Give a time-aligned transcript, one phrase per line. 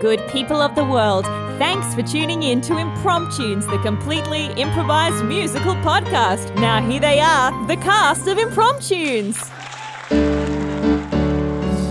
[0.00, 1.26] Good people of the world,
[1.58, 6.54] thanks for tuning in to Impromptunes, the completely improvised musical podcast.
[6.54, 9.36] Now, here they are, the cast of Impromptunes.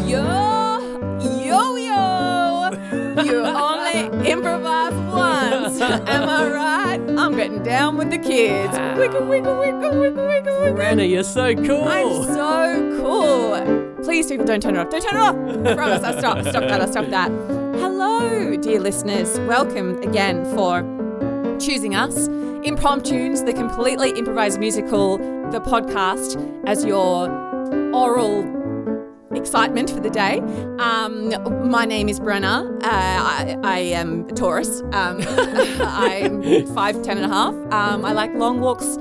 [0.10, 0.80] Yo,
[1.20, 3.24] yo, yo!
[3.24, 5.80] You only improvise once.
[5.80, 7.00] Am I right?
[7.16, 8.76] I'm getting down with the kids.
[8.98, 10.76] Wiggle, wiggle, wiggle, wiggle, wiggle, wiggle.
[10.76, 11.84] Brenna, you're so cool.
[11.84, 14.04] I'm so cool.
[14.04, 14.90] Please, people, don't turn it off.
[14.90, 15.68] Don't turn it off.
[15.68, 16.04] I promise.
[16.04, 16.42] I stop.
[16.42, 16.82] Stop that.
[16.82, 17.59] I stop that.
[17.80, 19.40] Hello, dear listeners.
[19.40, 20.82] Welcome again for
[21.60, 22.28] choosing us.
[22.68, 25.18] Impromptunes, the completely improvised musical,
[25.50, 26.36] the podcast,
[26.68, 27.30] as your
[27.96, 28.44] oral
[29.34, 30.40] excitement for the day.
[30.80, 32.70] Um, my name is Brenna.
[32.84, 34.82] Uh, I, I am a Taurus.
[34.92, 35.22] Um,
[35.82, 37.54] I'm five, ten and a half.
[37.72, 38.98] Um, I like long walks.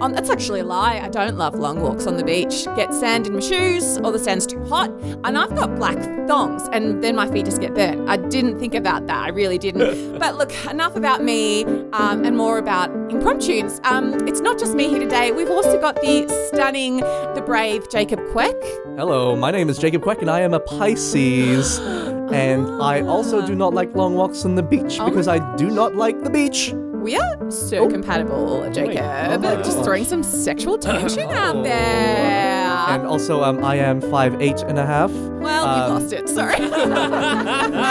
[0.00, 1.00] On, that's actually a lie.
[1.00, 2.66] I don't love long walks on the beach.
[2.76, 4.90] Get sand in my shoes, or the sand's too hot.
[5.24, 5.96] And I've got black
[6.28, 8.06] thongs, and then my feet just get burnt.
[8.06, 9.24] I didn't think about that.
[9.24, 10.18] I really didn't.
[10.18, 13.82] but look, enough about me um, and more about impromptunes.
[13.86, 15.32] Um, it's not just me here today.
[15.32, 18.60] We've also got the stunning, the brave Jacob Kuek.
[18.98, 21.80] Hello, my name is Jacob Kuek and I am a Pisces.
[22.26, 25.70] And I also do not like long walks on the beach Oh because I do
[25.70, 26.74] not like the beach.
[27.06, 27.88] We are so Oh.
[27.88, 29.44] compatible, Jacob.
[29.44, 31.62] Oh Just throwing some sexual tension out Oh.
[31.62, 32.66] there.
[32.88, 35.12] And also, um, I am five eight and a half.
[35.12, 36.28] well, um, you've lost it.
[36.28, 36.56] Sorry.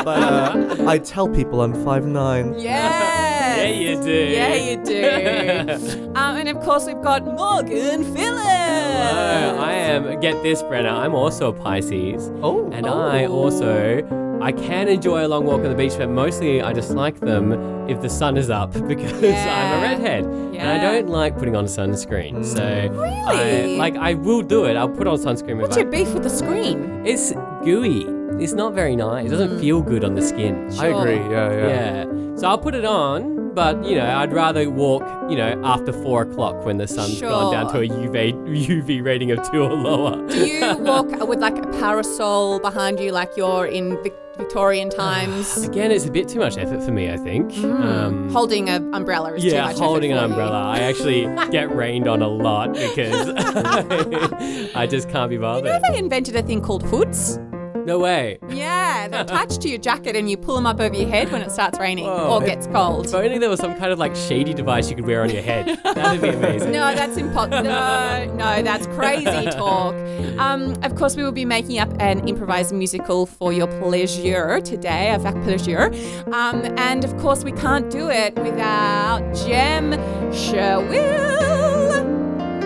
[0.07, 2.55] But uh, I tell people I'm five nine.
[2.59, 3.57] yes.
[3.57, 4.21] Yeah, you do.
[4.37, 6.11] Yeah, you do.
[6.19, 8.43] um, and of course, we've got Morgan Phillips.
[8.43, 10.19] Hello, I am.
[10.19, 10.91] Get this, Brenna.
[10.91, 12.69] I'm also a Pisces, Oh.
[12.73, 14.03] and I also.
[14.41, 17.53] I can enjoy a long walk on the beach, but mostly I just like them
[17.89, 21.65] if the sun is up because I'm a redhead and I don't like putting on
[21.65, 22.45] sunscreen.
[22.45, 23.77] So I, Really?
[23.77, 24.75] like I will do it.
[24.75, 25.61] I'll put on sunscreen.
[25.61, 27.05] What's if your I, beef with the screen?
[27.05, 27.31] it's
[27.63, 28.05] gooey.
[28.41, 29.27] It's not very nice.
[29.27, 29.59] It doesn't mm.
[29.61, 30.69] feel good on the skin.
[30.79, 31.15] I agree.
[31.15, 31.67] Yeah, yeah.
[31.67, 32.35] Yeah.
[32.35, 35.01] So I'll put it on, but you know, I'd rather walk,
[35.31, 38.33] you know, after four o'clock when the sun's gone down to a UV
[38.67, 40.27] UV rating of two or lower.
[40.27, 45.63] Do you walk with like a parasol behind you, like you're in Vic- Victorian times?
[45.63, 47.57] Again, it's a bit too much effort for me, I think.
[47.63, 50.41] Um, Holding an umbrella is too yeah, much holding an effort for you.
[50.43, 50.63] umbrella.
[50.67, 53.29] I actually get rained on a lot because
[54.75, 55.65] I just can't be You bothered.
[55.65, 57.39] know they invented a thing called hoods?
[57.85, 58.39] No way.
[58.49, 61.41] Yeah, they're attached to your jacket and you pull them up over your head when
[61.41, 62.35] it starts raining Whoa.
[62.35, 63.05] or gets cold.
[63.05, 65.41] If only there was some kind of like shady device you could wear on your
[65.41, 65.79] head.
[65.83, 66.71] That'd be amazing.
[66.71, 67.63] No, that's impossible.
[67.63, 69.95] No, no, that's crazy talk.
[70.39, 75.11] Um, of course, we will be making up an improvised musical for your pleasure today,
[75.11, 75.93] avec pleasure.
[76.33, 79.91] Um, and of course, we can't do it without Jem
[80.31, 81.35] Sherwill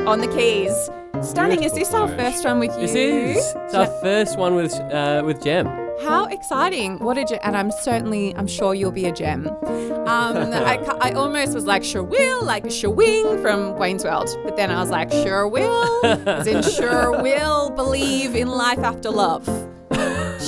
[0.07, 0.89] on the keys.
[1.21, 1.63] Stunning.
[1.63, 2.87] Is this our first one with you?
[2.87, 5.67] This is it's our first one with uh, with Jem.
[6.01, 6.99] How exciting!
[6.99, 9.47] What a gem, and I'm certainly, I'm sure you'll be a gem.
[9.47, 9.57] Um,
[10.07, 14.79] I, I almost was like sure will, like Schwing from Wayne's World, but then I
[14.79, 19.45] was like sure will, as in sure will believe in life after love.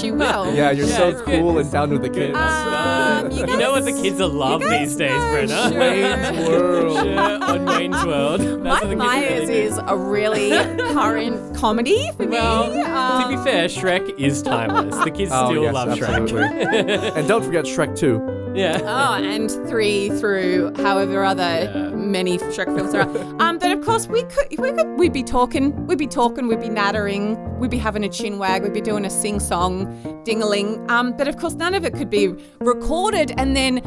[0.02, 0.54] She will.
[0.54, 1.40] Yeah, you're Yeah, so it's good.
[1.40, 2.36] cool and down with the kids.
[2.38, 5.18] Um, you, You know what the kids are love guys these days, know
[5.48, 5.70] Brenna?
[5.72, 5.80] Sure.
[5.80, 6.98] Wayne's World.
[6.98, 8.42] Sure, on Wayne's World.
[8.42, 9.68] That's what Mike the kids Myers really do.
[9.68, 10.50] is a really
[10.94, 12.82] current comedy for Well, me.
[12.82, 14.98] Um, to be fair, Shrek is timeless.
[15.04, 16.42] The kids Oh, still yes, love absolutely.
[16.42, 17.16] Shrek.
[17.18, 18.41] and don't forget Shrek 2.
[18.56, 18.80] Yeah.
[18.84, 21.42] Oh, and three through however other
[21.74, 21.90] Yeah.
[21.90, 23.32] many Shrek films there are.
[23.42, 26.60] Um, but of course we could, we could, we'd be talking, we'd be talking, we'd
[26.62, 29.86] be nattering, we'd be having a chin wag, we'd be doing a sing song,
[30.26, 30.90] dingaling.
[30.90, 32.28] Um, but of course none of it could be
[32.60, 33.82] recorded and then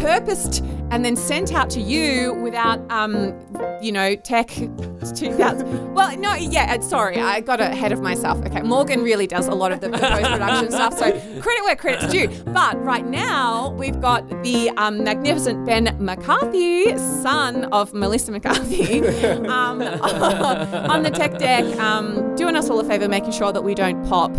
[0.00, 3.34] purposed and then sent out to you without, um,
[3.82, 4.48] you know, tech.
[4.48, 8.44] To, that's, well, no, yeah, uh, sorry, I got ahead of myself.
[8.46, 11.10] Okay, Morgan really does a lot of the, the post production stuff, so
[11.40, 12.28] credit where credit's due.
[12.46, 19.06] But right now, we've got the um, magnificent Ben McCarthy, son of Melissa McCarthy,
[19.46, 23.74] um, on the tech deck, um, doing us all a favor, making sure that we
[23.74, 24.32] don't pop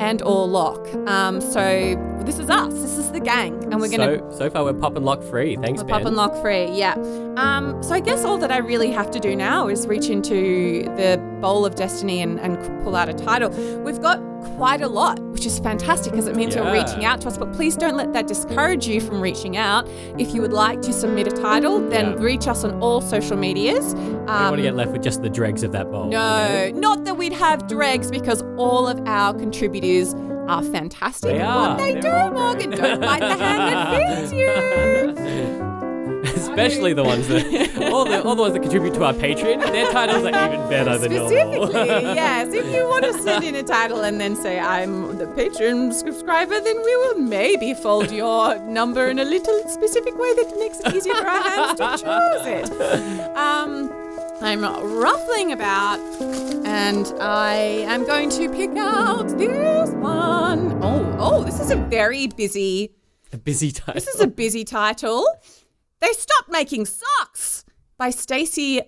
[0.00, 0.86] and or lock.
[1.08, 2.72] Um, so this is us.
[2.72, 5.56] This is the gang, and we're gonna So, so far, we're pop and lock free.
[5.56, 5.98] Thanks, we're Ben.
[5.98, 6.66] pop and lock free.
[6.72, 6.94] Yeah.
[7.36, 10.82] Um, so I guess all that I really have to do now is reach into
[10.96, 13.50] the bowl of destiny and, and pull out a title.
[13.82, 14.20] We've got
[14.56, 17.38] quite a lot, which is fantastic because it means you're reaching out to us.
[17.38, 19.86] But please don't let that discourage you from reaching out.
[20.18, 22.24] If you would like to submit a title, then Yeah.
[22.24, 23.94] reach us on all social medias.
[23.94, 26.06] Um, want to get left with just the dregs of that bowl.
[26.06, 30.14] no, not that we'd have dregs because all of our contributors
[30.48, 31.30] are fantastic.
[31.32, 31.70] They are.
[31.70, 32.70] What they They're do, Morgan.
[32.70, 35.64] Don't bite the hand that feeds you.
[36.24, 37.44] Especially the ones that
[37.92, 39.60] all the all the ones that contribute to our Patreon.
[39.70, 41.28] Their titles are even better than normal.
[41.68, 42.52] Specifically, yes.
[42.52, 46.60] If you want to send in a title and then say I'm the Patreon subscriber,
[46.60, 50.94] then we will maybe fold your number in a little specific way that makes it
[50.94, 53.36] easier for our hands to choose it.
[53.36, 53.88] Um,
[54.40, 55.98] I'm ruffling about,
[56.64, 57.54] and I
[57.88, 60.82] am going to pick out this one.
[60.82, 62.94] Oh, oh, this is a very busy.
[63.32, 63.94] A busy title.
[63.94, 65.26] This is a busy title.
[66.00, 67.64] They stopped making socks
[67.98, 68.80] by Stacey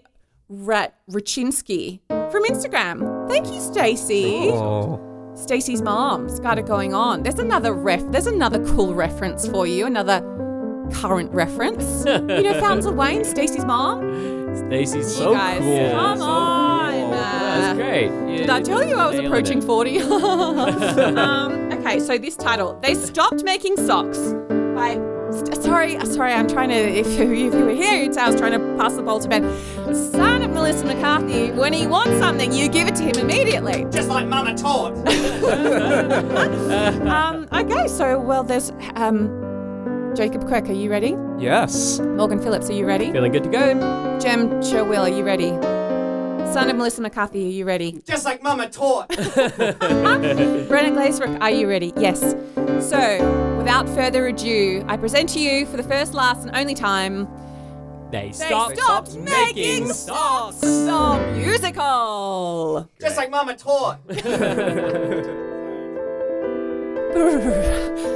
[0.48, 3.28] Rat- Rachinsky from Instagram.
[3.28, 4.50] Thank you, Stacey.
[4.52, 5.00] Oh.
[5.34, 7.22] Stacy's mom's got it going on.
[7.22, 8.02] There's another ref.
[8.10, 9.86] There's another cool reference for you.
[9.86, 10.20] Another
[10.90, 12.04] current reference.
[12.06, 14.56] you know, Fountains of Wayne, Stacy's mom.
[14.56, 15.90] Stacey's You so guys, cool.
[15.90, 16.92] come so on.
[16.92, 17.10] Cool.
[17.10, 18.06] That's great.
[18.30, 19.64] You- Did I tell you I was approaching it.
[19.64, 19.98] 40?
[20.02, 25.00] um, okay, so this title, They Stopped Making Socks by.
[25.60, 26.74] Sorry, uh, sorry, I'm trying to.
[26.74, 29.20] If you, if you were here, you'd say I was trying to pass the ball
[29.20, 29.44] to Ben.
[29.94, 33.86] Son of Melissa McCarthy, when he wants something, you give it to him immediately.
[33.92, 34.92] Just like Mama taught.
[37.06, 38.72] Um, okay, so, well, there's.
[38.96, 39.49] Um,
[40.14, 41.16] Jacob Kuek, are you ready?
[41.38, 42.00] Yes.
[42.00, 43.10] Morgan Phillips, are you ready?
[43.12, 43.74] Feeling good to go.
[44.20, 45.50] Jem Sherwill, are you ready?
[46.52, 48.02] Son of Melissa McCarthy, are you ready?
[48.06, 49.08] Just like Mama taught.
[49.10, 51.92] Brenna Glazebrook, are you ready?
[51.96, 52.20] Yes.
[52.88, 57.28] So, without further ado, I present to you for the first, last, and only time
[58.10, 60.60] They They stopped, stopped making socks.
[60.60, 62.88] the musical.
[63.00, 64.00] Just like Mama taught.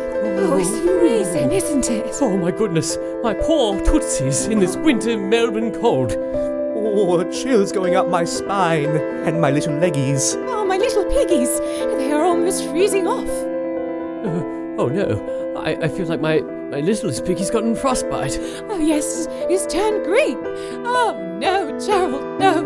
[0.26, 2.16] Oh, it's freezing, isn't it?
[2.20, 6.16] Oh my goodness, my poor tootsies in this winter Melbourne cold.
[6.16, 10.36] Oh, a chill's going up my spine and my little leggies.
[10.48, 11.58] Oh, my little piggies.
[11.58, 13.28] They are almost freezing off.
[13.28, 18.38] Uh, oh no, I, I feel like my, my littlest piggy's gotten frostbite.
[18.68, 20.38] Oh, yes, he's turned green.
[20.86, 22.62] Oh, no, Gerald, no.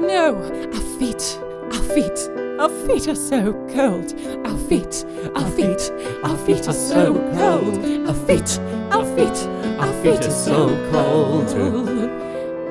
[0.00, 1.38] No, our feet,
[1.72, 2.28] our feet,
[2.60, 4.14] our feet are so cold.
[4.46, 5.04] Our feet,
[5.34, 5.90] our feet,
[6.24, 7.78] our feet are so cold.
[8.08, 8.58] Our feet,
[8.90, 11.50] our feet, our feet are so cold.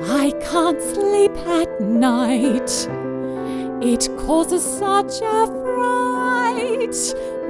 [0.04, 2.70] I can't sleep at night.
[3.82, 6.96] It causes such a fright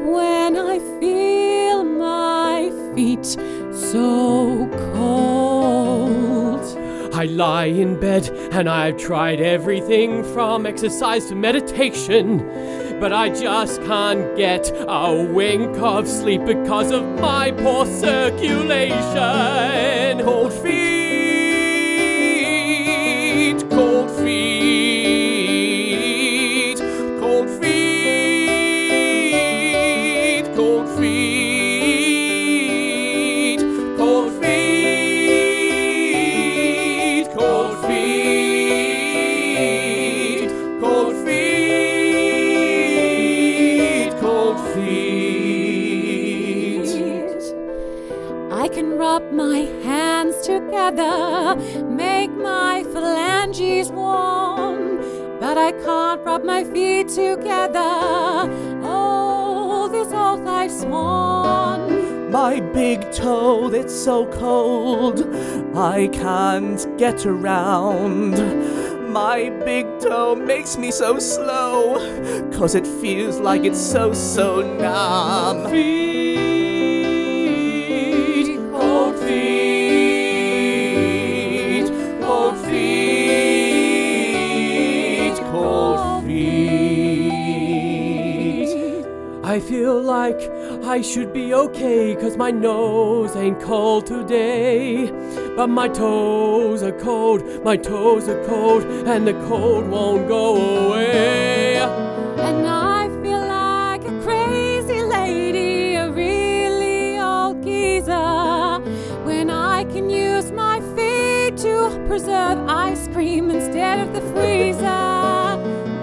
[0.04, 3.26] when I feel my feet
[3.72, 5.81] so cold.
[7.14, 12.38] I lie in bed and I've tried everything from exercise to meditation,
[13.00, 20.22] but I just can't get a wink of sleep because of my poor circulation.
[20.24, 20.72] Cold feet,
[23.68, 24.38] cold feet,
[27.20, 27.68] cold feet,
[30.54, 31.31] cold feet,
[63.22, 65.20] that's so cold,
[65.76, 68.32] I can't get around.
[69.12, 71.98] My big toe makes me so slow,
[72.52, 75.70] cause it feels like it's so, so numb.
[75.70, 76.42] feet,
[78.72, 80.32] cold feet,
[82.20, 83.76] cold feet,
[85.52, 87.12] cold feet.
[89.44, 90.40] I feel like
[90.92, 95.10] I should be okay, cause my nose ain't cold today.
[95.56, 101.76] But my toes are cold, my toes are cold, and the cold won't go away.
[101.78, 108.80] And I feel like a crazy lady, a really old geezer,
[109.24, 114.84] when I can use my feet to preserve ice cream instead of the freezer.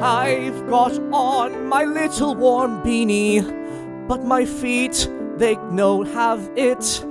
[0.01, 3.45] I've got on my little warm beanie,
[4.09, 7.05] but my feet, they don't have it.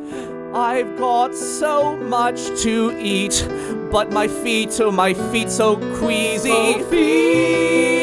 [0.53, 3.47] I've got so much to eat,
[3.93, 6.51] but my feet, oh my feet so queasy.
[6.51, 7.98] Cold feet,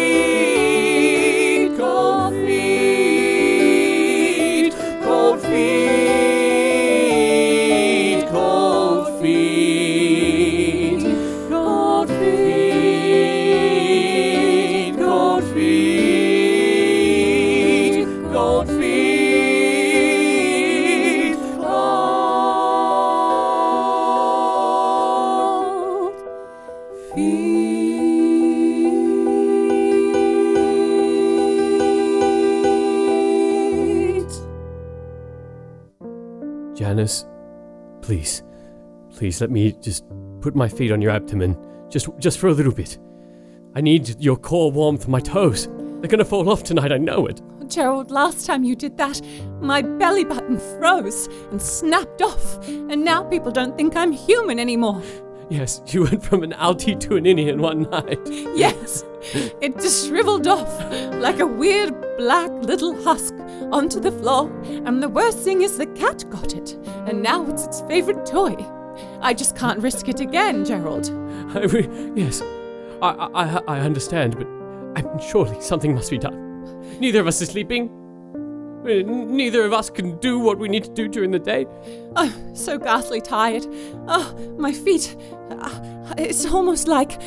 [39.15, 40.03] please let me just
[40.41, 41.57] put my feet on your abdomen,
[41.89, 42.97] just just for a little bit.
[43.75, 45.67] I need your core warmth my toes.
[45.99, 47.41] They're gonna fall off tonight, I know it.
[47.61, 49.21] Oh, Gerald, last time you did that,
[49.61, 55.01] my belly button froze and snapped off, and now people don't think I'm human anymore.
[55.49, 58.19] Yes, you went from an Alti to an innie in one night.
[58.55, 59.03] Yes,
[59.61, 60.79] it just shriveled off
[61.21, 63.33] like a weird black little husk
[63.71, 66.73] onto the floor, and the worst thing is the cat got it,
[67.07, 68.55] and now it's its favorite toy.
[69.21, 71.09] I just can't risk it again, Gerald.
[71.55, 72.41] I re- yes,
[73.01, 74.47] I, I, I- I understand, but
[74.97, 76.41] I'm surely something must be done.
[76.99, 77.89] Neither of us is sleeping.
[78.85, 81.65] Uh, Neither of us can do what we need to do during the day.
[82.15, 83.65] Oh, so ghastly tired.
[84.07, 85.15] Oh, my feet.
[85.49, 87.19] Uh, It's almost like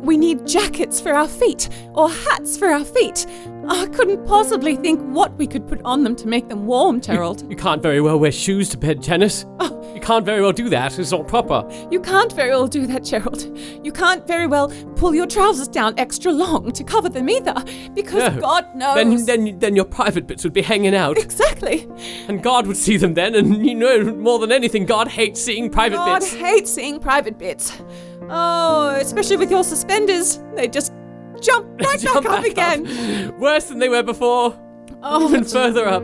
[0.00, 3.24] we need jackets for our feet or hats for our feet.
[3.68, 7.48] I couldn't possibly think what we could put on them to make them warm, Gerald.
[7.50, 9.44] You can't very well wear shoes to bed, Janice.
[9.60, 9.72] Oh.
[9.94, 10.98] You can't very well do that.
[10.98, 11.66] It's not proper.
[11.90, 13.56] You can't very well do that, Gerald.
[13.82, 17.54] You can't very well pull your trousers down extra long to cover them either,
[17.94, 18.40] because No.
[18.40, 19.24] God knows.
[19.26, 21.88] Then, then, then your private bits would be hanging out, exactly.
[22.28, 23.34] and God would see them then.
[23.34, 26.32] And you know, more than anything, God hates seeing private God bits.
[26.32, 27.80] God hates seeing private bits.
[28.28, 30.40] Oh, especially with your suspenders.
[30.54, 30.92] They just
[31.40, 33.38] jump right Jump back up back again.
[33.38, 34.58] Worse than they were before.
[35.02, 36.02] Oh, Even further up.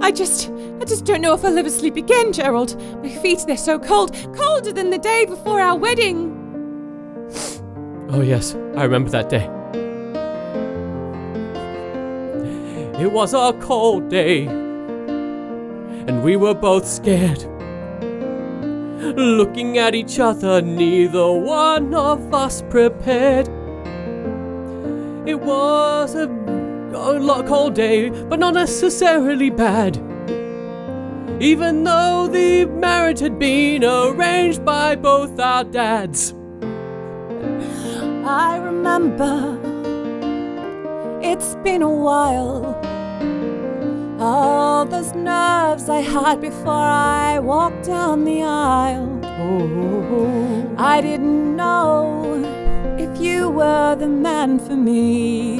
[0.00, 0.48] I just,
[0.80, 2.80] I just don't know if I'll ever sleep again, Gerald.
[3.02, 4.14] My feet, they're so cold.
[4.36, 6.32] Colder than the day before our wedding.
[8.10, 9.50] Oh, yes, I remember that day.
[13.02, 17.44] It was a cold day, and we were both scared.
[19.16, 23.48] Looking at each other, neither one of us prepared.
[25.26, 29.96] It was a, a lot cold day, but not necessarily bad.
[31.40, 36.32] Even though the marriage had been arranged by both our dads.
[38.24, 39.58] I remember
[41.20, 42.80] it's been a while.
[44.20, 49.20] All those nerves I had before I walked down the aisle.
[49.24, 50.74] Oh.
[50.78, 52.55] I didn't know
[53.16, 55.58] if you were the man for me.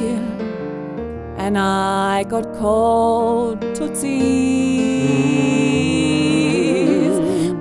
[1.37, 4.07] And I got cold tootsies.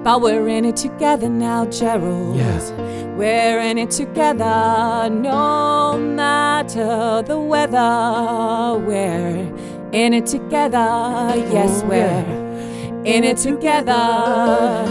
[0.04, 2.36] But we're in it together now, Gerald.
[2.36, 2.72] Yes.
[3.16, 8.78] We're in it together, no matter the weather.
[8.86, 9.50] We're
[9.92, 13.14] in it together, yes, Oh, we're yeah.
[13.14, 13.92] in it together.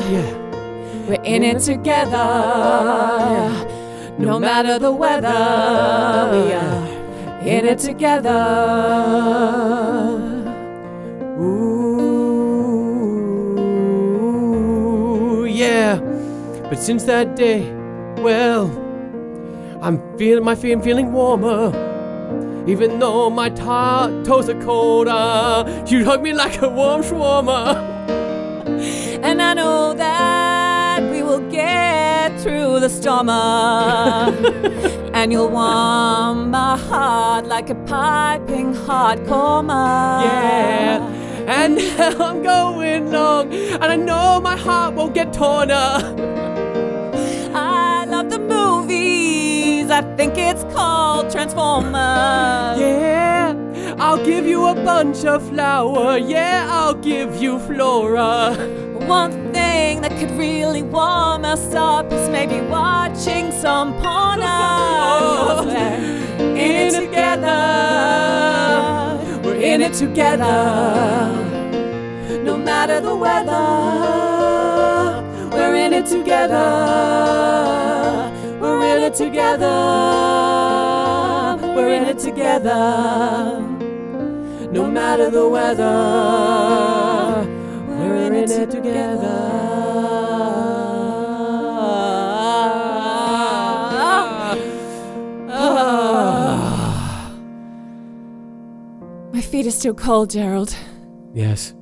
[0.09, 0.31] Yeah.
[1.07, 2.23] We're in it together.
[4.17, 5.27] No matter the weather,
[6.31, 6.87] we are
[7.41, 8.31] in it together.
[11.37, 11.75] Ooh,
[15.45, 15.99] yeah.
[16.69, 17.69] But since that day,
[18.17, 18.71] well,
[19.81, 21.73] I'm feeling my feet feeling warmer.
[22.67, 27.75] Even though my toes are colder, you hug me like a warm shawarma.
[29.21, 30.34] And I know that
[32.45, 33.27] through the storm.
[35.17, 40.21] and you'll warm my heart like a piping hot coma.
[40.23, 41.07] Yeah.
[41.47, 46.03] And now I'm going long, and I know my heart won't get torn up.
[47.55, 49.89] I love the movies.
[49.89, 52.79] I think it's called Transformers.
[52.79, 53.55] Yeah,
[53.97, 56.19] I'll give you a bunch of flower.
[56.19, 58.53] Yeah, I'll give you flora.
[59.07, 64.39] One thing that could really warm us up is maybe watching some porn.
[64.41, 65.63] Oh.
[65.65, 67.51] We're in it together.
[69.43, 71.41] We're in it together.
[72.43, 73.53] No matter the weather,
[75.51, 76.65] we're in it together.
[78.61, 79.65] We're in it together.
[81.75, 83.61] We're in it together.
[84.71, 85.83] No matter the weather,
[88.51, 90.45] in it together.
[99.33, 100.75] My feet are still cold, Gerald.
[101.33, 101.73] yes,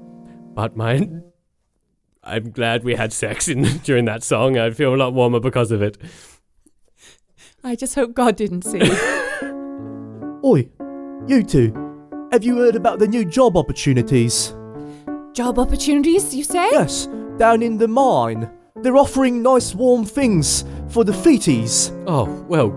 [0.56, 1.24] but mine.
[2.26, 4.58] I'm glad we had sex in during that song.
[4.58, 5.98] I feel a lot warmer because of it.
[7.66, 8.80] I just hope God didn't see.
[10.46, 10.70] Oi,
[11.28, 11.74] you two.
[12.32, 14.56] Have you heard about the new job opportunities?
[15.34, 16.70] Job opportunities, you say?
[16.72, 18.52] Yes, down in the mine.
[18.76, 21.92] They're offering nice warm things for the feeties.
[22.06, 22.70] Oh, well,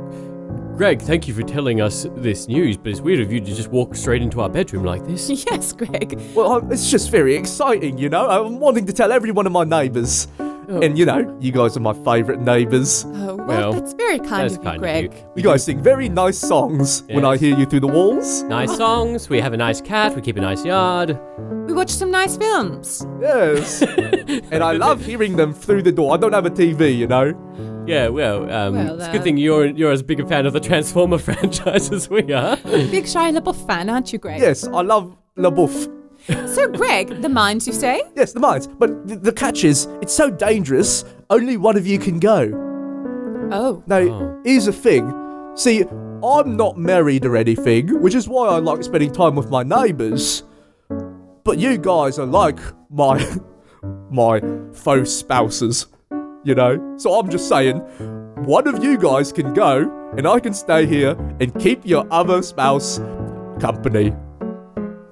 [0.75, 3.69] Greg, thank you for telling us this news, but it's weird of you to just
[3.69, 5.29] walk straight into our bedroom like this.
[5.51, 6.19] Yes, Greg.
[6.35, 8.29] Well, it's just very exciting, you know?
[8.29, 10.27] I'm wanting to tell every one of my neighbours.
[10.69, 10.81] Oh.
[10.81, 13.05] And, you know, you guys are my favourite neighbours.
[13.09, 15.05] Oh, well, Well, that's very kind That's of you, kind Greg.
[15.07, 15.25] of you.
[15.37, 17.41] You guys sing very nice songs when I Yes.
[17.41, 18.43] hear you through the walls.
[18.45, 19.29] Nice songs.
[19.29, 20.15] We have a nice cat.
[20.17, 21.19] We keep a nice yard.
[21.67, 23.07] We watched some nice films.
[23.21, 23.83] Yes.
[24.51, 26.15] and I love hearing them through the door.
[26.15, 27.35] I don't have a TV, you know?
[27.87, 30.45] Yeah, well, um, Well, it's a uh, good thing you're you're as big a fan
[30.47, 32.57] of the Transformer franchise as we are.
[32.65, 34.41] Big Shia LaBeouf fan, aren't you, Greg?
[34.41, 35.87] Yes, I love La Bouffe.
[36.47, 38.03] So, Greg, the mines, you say?
[38.17, 38.67] Yes, the mines.
[38.67, 42.51] But th- the catch is, it's so dangerous, only one of you can go.
[43.53, 43.83] Oh.
[43.87, 44.41] Now, Oh.
[44.45, 45.13] here's the thing.
[45.55, 45.85] See,
[46.25, 50.43] I'm not married or anything, which is why I like spending time with my neighbours.
[51.45, 52.59] But you guys are like
[52.91, 53.25] my
[54.11, 54.41] my
[54.73, 55.87] faux spouses,
[56.45, 56.95] you know?
[56.97, 57.77] So I'm just saying,
[58.45, 62.43] one of you guys can go, and I can stay here and keep your other
[62.43, 62.99] spouse
[63.61, 64.13] company.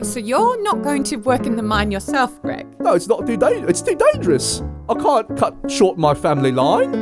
[0.05, 2.67] So you're not going to work in the mine yourself, Greg?
[2.79, 3.71] No, it's not too dangerous.
[3.71, 4.63] It's too dangerous.
[4.89, 6.93] I can't cut short my family line.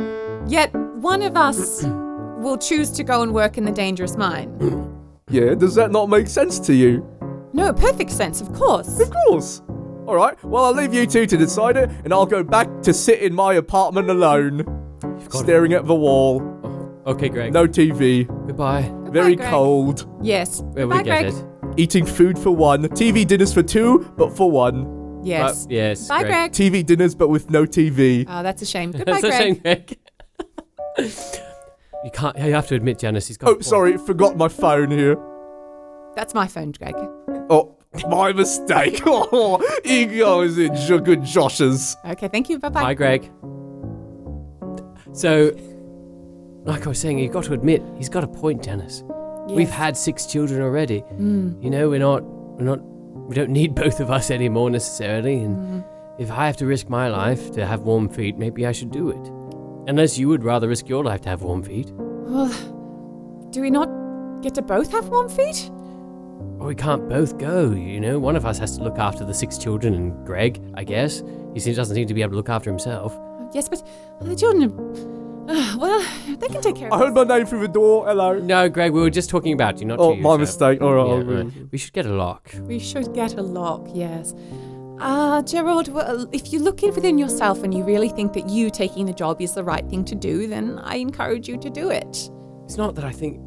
[0.47, 4.89] Yet one of us will choose to go and work in the dangerous mine.
[5.29, 7.07] Yeah, does that not make sense to you?
[7.53, 8.99] No, perfect sense, of course.
[8.99, 9.61] Of course.
[10.05, 10.35] All right.
[10.43, 13.33] Well, I'll leave you two to decide it, and I'll go back to sit in
[13.33, 14.57] my apartment alone,
[15.29, 16.41] got- staring at the wall.
[17.07, 17.51] Okay, Greg.
[17.53, 18.27] No TV.
[18.45, 18.93] Goodbye.
[19.05, 19.49] Very Greg.
[19.49, 20.05] cold.
[20.21, 20.61] Yes.
[20.61, 21.33] Well, Bye, we get Greg.
[21.33, 21.45] it.
[21.77, 22.83] Eating food for one.
[22.89, 25.21] TV dinners for two, but for one.
[25.23, 25.65] Yes.
[25.65, 26.07] Uh, yes.
[26.07, 26.51] Bye, Greg.
[26.51, 28.25] TV dinners, but with no TV.
[28.27, 28.91] Oh, that's a shame.
[28.93, 29.97] Goodbye, That's a shame, Greg.
[30.95, 31.11] Greg.
[32.03, 32.37] you can't.
[32.37, 33.27] You have to admit, Janice.
[33.27, 33.49] He's got.
[33.49, 33.65] Oh, point.
[33.65, 35.17] sorry, forgot my phone here.
[36.15, 36.93] That's my phone, Greg.
[37.49, 37.77] Oh,
[38.07, 39.01] my mistake.
[39.35, 41.95] Oh, you guys are jo- good Joshes.
[42.05, 42.59] Okay, thank you.
[42.59, 42.83] Bye bye.
[42.83, 43.31] Bye, Greg.
[45.13, 45.55] So,
[46.65, 49.03] like I was saying, you've got to admit he's got a point, Janice.
[49.49, 51.01] We've had six children already.
[51.13, 51.61] Mm.
[51.63, 55.35] You know, we're not, we're not, we don't need both of us anymore necessarily.
[55.39, 55.83] And Mm.
[56.19, 59.09] if I have to risk my life to have warm feet, maybe I should do
[59.09, 59.31] it.
[59.89, 61.91] Unless you would rather risk your life to have warm feet.
[61.93, 62.47] Well,
[63.51, 63.89] do we not
[64.41, 65.69] get to both have warm feet?
[66.59, 68.17] Or we can't both go, you know?
[68.19, 71.21] One of us has to look after the six children and Greg, I guess.
[71.53, 73.17] He seems, doesn't seem to be able to look after himself.
[73.53, 73.83] Yes, but
[74.21, 74.69] the children.
[75.47, 76.05] Are, uh, well,
[76.39, 78.05] they can take care of I heard my name through the door.
[78.05, 78.39] Hello.
[78.39, 80.21] No, Greg, we were just talking about you, not Oh, to you.
[80.23, 80.81] my so- mistake.
[80.81, 81.05] All right.
[81.07, 81.53] Yeah, I'll- right.
[81.71, 82.51] We should get a lock.
[82.63, 84.33] We should get a lock, yes.
[84.99, 88.69] Ah, Gerald, well, if you look in within yourself and you really think that you
[88.69, 91.89] taking the job is the right thing to do, then I encourage you to do
[91.89, 92.29] it.
[92.65, 93.39] It's not that I think.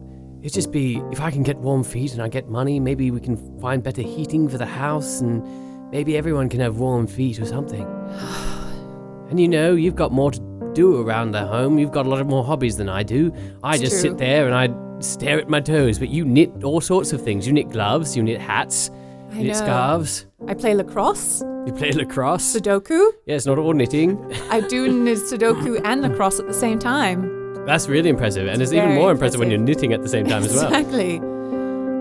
[0.42, 3.20] It's just be if I can get warm feet and I get money, maybe we
[3.20, 5.42] can find better heating for the house and
[5.90, 7.86] maybe everyone can have warm feet or something.
[9.30, 10.40] and you know, you've got more to
[10.76, 11.78] do around the home.
[11.78, 13.32] You've got a lot of more hobbies than I do.
[13.64, 14.10] I It's just true.
[14.10, 17.46] sit there and I stare at my toes, but you knit all sorts of things.
[17.46, 18.90] You knit gloves, you knit hats,
[19.32, 19.58] I you knit know.
[19.58, 22.54] scarves, I play lacrosse, you play lacrosse.
[22.56, 23.10] Sudoku.
[23.26, 24.10] yeah, it's not all knitting.
[24.50, 27.32] I do knit Sudoku and lacrosse at the same time.
[27.66, 30.44] That's really impressive, and it's even more impressive when you're knitting at the same time
[30.44, 30.66] as well.
[30.72, 31.20] Exactly.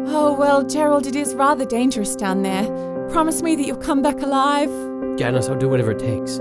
[0.08, 2.66] Oh, well, Gerald, it is rather dangerous down there.
[3.10, 4.70] Promise me that you'll come back alive.
[5.18, 6.40] Janice, I'll do whatever it takes.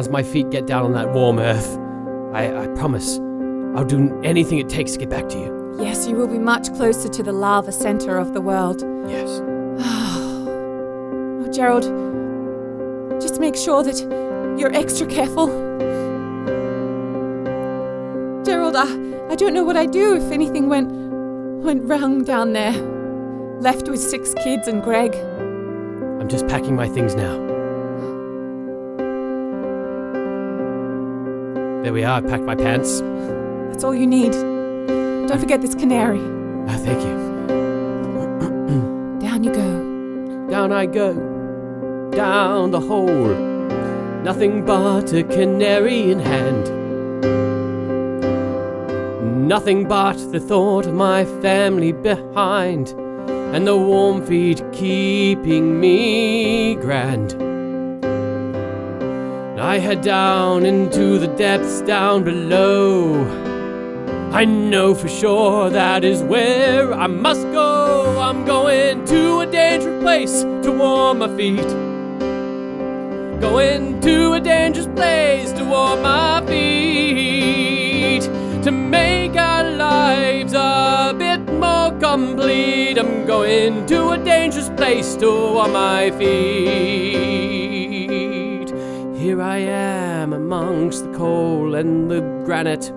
[0.00, 1.76] Once my feet get down on that warm earth,
[2.32, 3.18] I, I promise
[3.76, 5.76] I'll do anything it takes to get back to you.
[5.78, 8.80] Yes, you will be much closer to the lava center of the world.
[9.06, 9.42] Yes.
[11.42, 11.82] Oh, Gerald,
[13.20, 14.00] just make sure that
[14.58, 15.48] you're extra careful.
[18.42, 18.86] Gerald, I,
[19.30, 20.90] I don't know what I'd do if anything went
[21.62, 22.72] went wrong down there.
[23.60, 25.14] Left with six kids and Greg.
[25.14, 27.49] I'm just packing my things now.
[31.82, 32.18] There we are.
[32.18, 33.00] I packed my pants.
[33.70, 34.32] That's all you need.
[34.32, 36.20] Don't forget this canary.
[36.68, 37.30] Ah, thank you.
[39.20, 39.90] Down you go.
[40.50, 41.14] Down I go,
[42.10, 43.34] down the hole.
[44.24, 46.68] Nothing but a canary in hand.
[49.46, 52.88] Nothing but the thought of my family behind,
[53.54, 57.49] and the warm feet keeping me grand.
[59.70, 63.22] I head down into the depths down below.
[64.32, 68.18] I know for sure that is where I must go.
[68.18, 71.70] I'm going to a dangerous place to warm my feet.
[73.40, 78.22] Going to a dangerous place to warm my feet.
[78.64, 82.98] To make our lives a bit more complete.
[82.98, 87.69] I'm going to a dangerous place to warm my feet.
[89.30, 92.90] Here I am amongst the coal and the granite.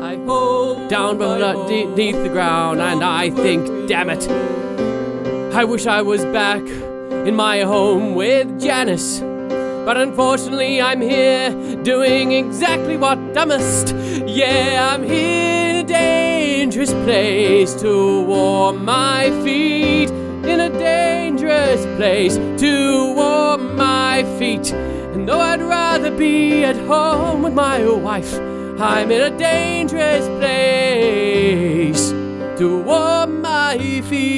[0.00, 4.30] I hope down beneath the ground, and I think, damn it,
[5.52, 6.62] I wish I was back
[7.26, 9.18] in my home with Janice.
[9.84, 11.50] But unfortunately, I'm here
[11.82, 13.92] doing exactly what I must.
[14.24, 20.10] Yeah, I'm here in a dangerous place to warm my feet.
[20.10, 24.72] In a dangerous place to warm my feet.
[25.12, 28.32] And though I'd rather be at home with my wife,
[28.80, 32.10] I'm in a dangerous place
[32.58, 33.76] to warm my
[34.08, 34.32] feet.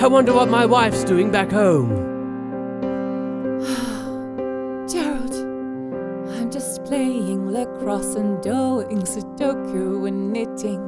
[0.00, 1.90] I wonder what my wife's doing back home.
[4.88, 5.34] Gerald,
[6.34, 10.80] I'm just playing lacrosse and doing Sudoku and knitting.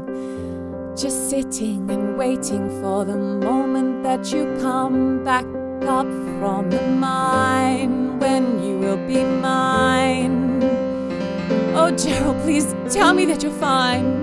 [0.96, 5.44] Just sitting and waiting for the moment that you come back
[5.88, 6.06] up
[6.38, 10.62] from the mine when you will be mine.
[11.74, 14.22] Oh, Gerald, please tell me that you're fine.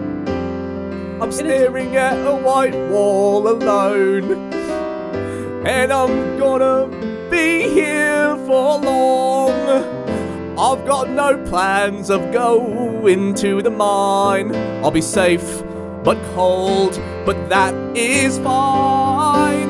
[1.22, 4.54] I'm staring at a white wall alone.
[5.66, 6.88] And I'm gonna
[7.30, 9.52] be here for long.
[10.58, 14.56] I've got no plans of going to the mine.
[14.84, 15.64] I'll be safe
[16.04, 19.69] but cold, but that is fine.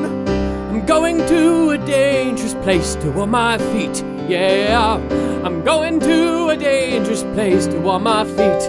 [0.80, 4.02] I'm going to a dangerous place to warm my feet.
[4.26, 4.96] Yeah,
[5.44, 8.62] I'm going to a dangerous place to warm my feet.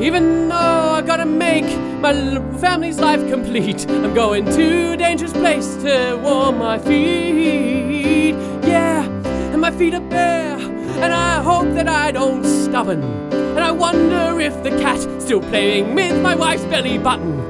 [0.00, 1.64] Even though I gotta make
[2.00, 2.12] my
[2.58, 8.36] family's life complete, I'm going to a dangerous place to warm my feet.
[8.64, 9.04] Yeah,
[9.52, 13.02] and my feet are bare, and I hope that I don't stubborn.
[13.32, 17.40] And I wonder if the cat's still playing with my wife's belly button.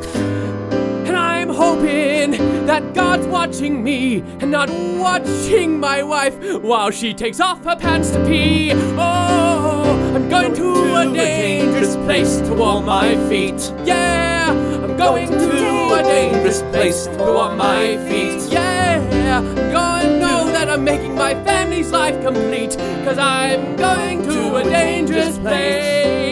[1.06, 7.40] And I'm hoping that God's watching me and not watching my wife while she takes
[7.40, 8.72] off her pants to pee.
[8.72, 13.72] Oh, I'm going to a dangerous place to warm my feet.
[13.84, 14.50] Yeah,
[14.82, 18.50] I'm going to a dangerous place to warm my feet.
[18.50, 22.76] Yeah, I'm going to know that I'm making my family's life complete.
[23.04, 26.31] Cause I'm going to a dangerous place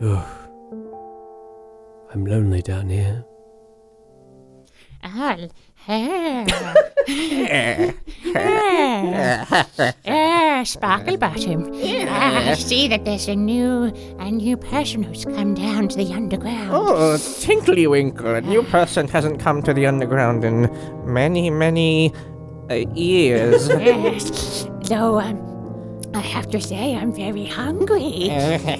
[0.00, 0.24] Ugh.
[2.12, 3.24] I'm lonely down here.
[5.02, 5.48] Al.
[5.90, 6.44] Ah,
[10.64, 11.70] Sparkle Bottom.
[11.72, 16.70] I see that there's a new, a new person who's come down to the underground.
[16.72, 20.68] Oh, Tinkly Winkle, a new person hasn't come to the underground in
[21.06, 22.12] many, many
[22.70, 23.68] uh, years.
[23.68, 25.38] Yes, though um,
[26.14, 28.30] I have to say I'm very hungry.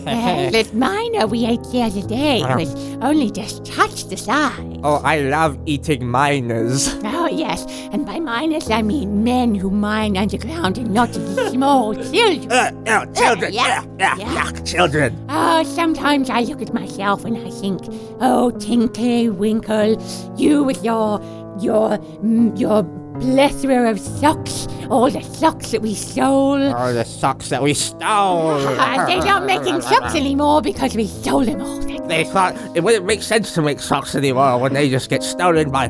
[0.09, 4.81] Uh, that miner we ate the other day was only just touched the size.
[4.83, 6.95] oh, I love eating miners.
[7.05, 11.13] Oh yes, and by miners I mean men who mine underground and not
[11.51, 12.51] small children.
[12.51, 13.53] Uh, oh, children.
[13.53, 14.35] yeah, yeah, yeah.
[14.35, 15.27] yeah, children.
[15.29, 17.81] Oh, sometimes I look at myself and I think,
[18.21, 20.01] oh, Tinkly Winkle,
[20.37, 21.21] you with your,
[21.61, 22.83] your, mm, your
[23.21, 26.63] plethora of socks, all the socks that we stole.
[26.63, 28.51] Oh, the socks that we stole.
[28.51, 31.79] Uh, they're not making socks anymore because we stole them all.
[32.09, 35.71] They thought it wouldn't make sense to make socks anymore when they just get stolen
[35.71, 35.89] by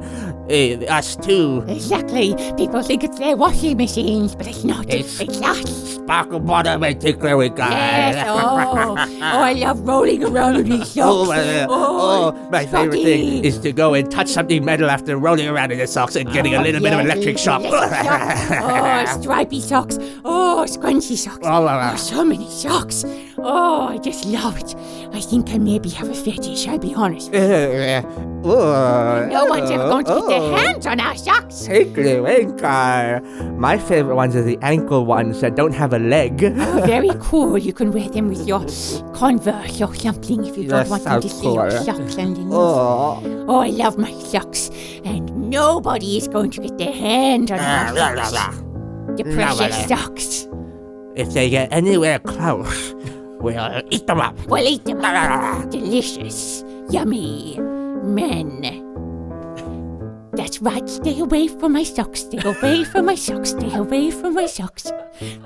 [0.51, 1.65] uh, us too.
[1.69, 2.35] Exactly.
[2.57, 4.87] People think it's their washing machines, but it's not.
[4.89, 5.89] It's- It's, us.
[6.09, 7.71] Sparkle bottom and tickler we got.
[7.71, 8.25] Yes.
[8.27, 11.39] Oh, oh, I love rolling around in these Oh, socks.
[11.39, 15.71] uh, oh, my favorite thing is to go and touch something metal after rolling around
[15.71, 17.61] in the socks and getting a little bit of electric shock.
[17.65, 19.99] oh, stripy socks.
[20.25, 21.41] Oh, scrunchy socks.
[21.43, 21.91] Oh, la, la.
[21.93, 23.05] Oh, so many socks.
[23.41, 24.75] Oh, I just love it.
[25.13, 27.33] I think I maybe have a fetish, I'll be honest.
[27.35, 28.03] Uh,
[28.43, 31.63] No one's ever going to get their hands on our socks.
[31.63, 33.21] Tickly Winkle.
[33.59, 36.43] My favorite ones are the ankle ones that don't have a leg.
[36.45, 37.59] Oh, very cool.
[37.59, 38.61] You can wear them with your
[39.15, 41.81] Converse or something if you don't That's want them to see your cool.
[41.85, 42.53] socks underneath.
[42.53, 43.45] Oh.
[43.49, 44.71] Oh, I love my socks.
[45.05, 48.63] And nobody is going to get their hands on my socks.
[49.19, 50.47] The precious socks.
[51.17, 52.95] If they get anywhere close,
[53.41, 54.39] we'll eat them up.
[54.47, 55.71] Well, eat them up.
[55.71, 56.65] Delicious.
[56.91, 57.59] Yummy.
[58.03, 58.85] Men.
[60.33, 60.89] That's right.
[60.89, 62.21] Stay away from my socks.
[62.21, 63.51] Stay away from my socks.
[63.51, 64.93] Stay away from my socks.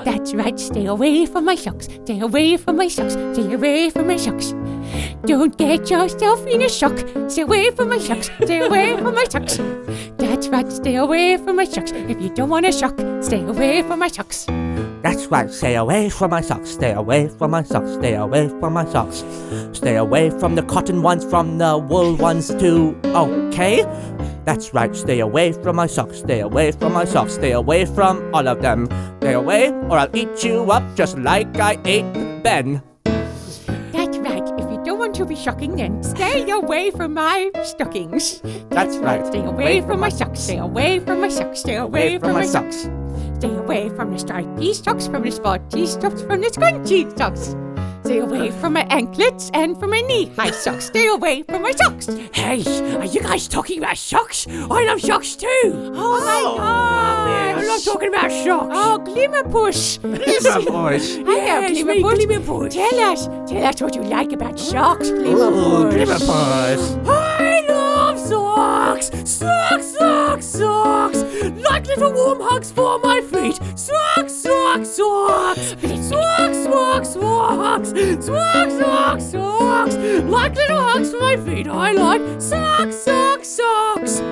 [0.04, 0.60] That's right.
[0.60, 1.88] Stay away from my socks.
[2.04, 3.14] Stay away from my socks.
[3.14, 4.52] Stay away from my socks.
[5.24, 6.98] Don't get yourself in a shock.
[7.28, 8.30] Stay away from my socks.
[8.44, 9.58] Stay away from my socks.
[10.18, 10.70] That's right.
[10.70, 11.92] Stay away from my socks.
[11.92, 14.46] If you don't want a shock, stay away from my socks.
[15.02, 18.72] That's right, stay away from my socks, stay away from my socks, stay away from
[18.74, 19.24] my socks.
[19.72, 23.82] Stay away from the cotton ones, from the wool ones too, okay?
[24.44, 28.32] That's right, stay away from my socks, stay away from my socks, stay away from
[28.32, 28.86] all of them.
[29.20, 32.80] Stay away, or I'll eat you up just like I ate Ben.
[33.92, 34.42] That's right.
[34.58, 38.40] If you don't want to be shocking, then stay away from my stockings.
[38.70, 39.26] That's right.
[39.26, 40.40] Stay away from my socks.
[40.40, 41.60] Stay away from my socks.
[41.60, 42.88] Stay away from my socks.
[43.42, 47.56] Stay away from the stripy socks, from the spotty socks, from the scrunchy socks.
[48.04, 50.84] Stay away from my anklets and from my knee-high socks.
[50.84, 52.06] Stay away from my socks.
[52.32, 52.62] Hey,
[52.98, 54.46] are you guys talking about socks?
[54.48, 55.48] I love socks too.
[55.74, 57.58] Oh, my oh, gosh.
[57.58, 58.68] I'm not talking about socks.
[58.70, 59.98] Oh, Glimmer Push.
[59.98, 61.16] boys.
[61.16, 62.24] Hello, Yes, Glimmer me, Push.
[62.24, 62.74] Glimmer Push.
[62.74, 63.26] Tell us.
[63.50, 65.94] Tell us what you like about socks, Glimmer Push.
[66.00, 66.22] I love
[67.08, 67.41] oh,
[68.62, 69.10] socks!
[69.24, 71.22] Socks, socks, socks!
[71.70, 73.56] Like little warm hugs for my feet!
[73.78, 75.74] Socks, socks, socks!
[76.08, 77.88] Socks, socks, socks!
[78.26, 79.96] Socks, socks, socks!
[80.36, 81.66] Like little hugs for my feet!
[81.66, 84.22] I like socks, socks, socks!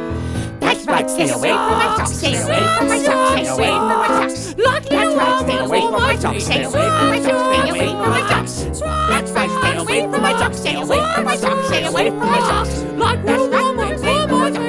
[0.61, 1.11] That's right.
[1.11, 2.13] Stay away from my socks.
[2.13, 3.33] Stay away from my socks.
[3.33, 4.55] Stay away from my socks.
[4.57, 7.71] Like little stay hugs away for from my socks, stay away from my socks, stay
[7.71, 8.81] away from my socks.
[9.11, 12.19] That's right, stay away from my socks, stay away from my socks, stay away from
[12.19, 12.83] my socks.
[12.97, 14.03] Like That's little right, warm hugs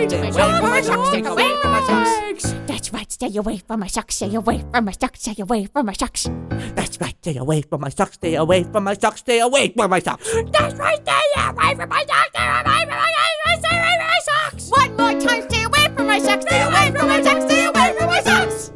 [0.09, 2.43] stay away from my socks, stay away from my socks.
[2.43, 2.55] socks!
[2.67, 5.85] That's right, stay away from my socks, stay away from my socks, stay away from
[5.85, 6.27] my socks.
[6.75, 9.89] That's right, stay away from my socks, stay away from my socks, stay away from
[9.89, 10.27] my socks.
[10.51, 14.07] That's right, stay away from my socks, stay away from my socks, stay away from
[14.07, 14.69] my socks.
[14.69, 17.93] One more time, stay away from my socks, stay away from my socks, stay away
[17.97, 18.71] from my socks.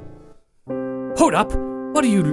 [1.20, 1.52] Hold up!
[1.96, 2.24] What are you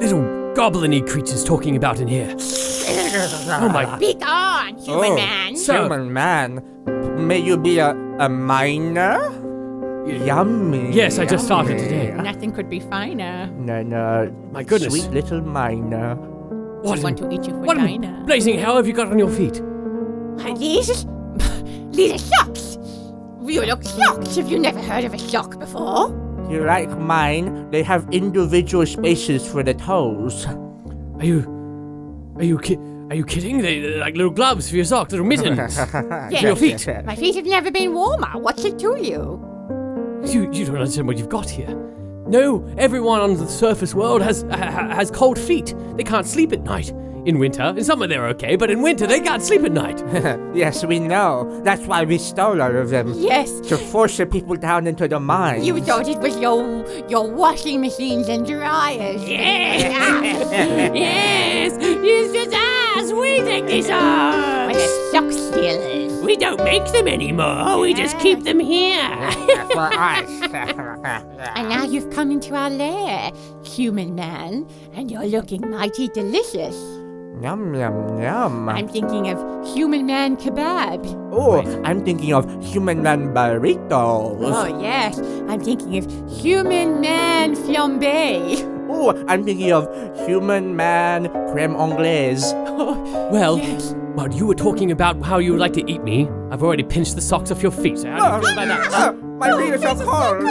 [0.00, 2.34] little goblin creatures talking about in here?
[2.34, 3.98] Oh my.
[3.98, 5.56] Be gone, human man.
[5.56, 6.62] So- Human man,
[7.26, 7.90] may you be a,
[8.22, 9.18] a miner?
[10.06, 10.92] Yummy.
[10.92, 11.82] Yes, I just started yummy.
[11.88, 12.14] today.
[12.22, 13.46] Nothing could be finer.
[13.48, 14.32] No, no.
[14.52, 14.92] My goodness.
[14.94, 16.14] Sweet little miner.
[16.82, 18.22] What I want to eat you for what in dinner.
[18.24, 19.60] blazing hell have you got on your feet?
[20.58, 21.04] These?
[21.96, 22.78] These are socks.
[23.44, 24.36] You look socks.
[24.36, 26.08] Have you never heard of a sock before?
[26.48, 27.70] You like mine?
[27.70, 30.46] They have individual spaces for the toes.
[30.46, 31.40] Are you.
[32.36, 32.78] Are you ki-
[33.12, 33.60] Are you kidding?
[33.60, 35.76] They, they're like little gloves for your socks, little mittens.
[36.32, 36.40] Yes.
[36.40, 36.86] your feet.
[37.04, 38.38] My feet have never been warmer.
[38.38, 39.38] What's it to you?
[40.24, 41.74] You, you don't understand what you've got here.
[42.26, 45.74] No, everyone on the surface world has ha, ha- has cold feet.
[45.98, 46.88] They can't sleep at night.
[47.26, 50.02] In winter, in summer they're okay, but in winter they can't sleep at night.
[50.56, 51.60] yes, we know.
[51.64, 53.12] That's why we stole all of them.
[53.14, 53.60] Yes.
[53.68, 55.64] To force the people down into the mine.
[55.64, 56.64] You thought it was your
[57.10, 59.22] your washing machines and dryers.
[59.28, 59.92] yes,
[61.78, 62.52] it's just
[62.96, 63.12] us.
[63.12, 64.66] We think these are.
[64.66, 66.12] What a sock stealers.
[66.22, 67.80] We don't make them anymore.
[67.80, 69.08] We just keep them here.
[69.72, 70.28] for us.
[71.56, 73.30] And now you've come into our lair,
[73.64, 76.76] human man, and you're looking mighty delicious.
[77.42, 78.68] yum, yum, yum.
[78.68, 79.38] I'm thinking of
[79.74, 81.04] human man kebab.
[81.32, 84.38] oh, I'm thinking of human man burritos.
[84.40, 85.18] Oh, yes.
[85.48, 88.62] I'm thinking of human man flambe.
[88.94, 89.88] Oh, I'm thinking of
[90.26, 92.52] human man creme anglaise.
[93.32, 93.94] Well, Yes.
[94.14, 97.14] while you were talking about how you would like to eat me, I've already pinched
[97.14, 97.98] the socks off your feet.
[97.98, 99.16] So how do you feel about that?
[99.42, 100.44] My feet are so cold.